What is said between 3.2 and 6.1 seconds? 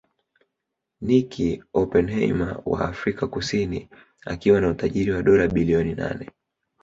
Kusini akiwa na utajiri wa dola bilioni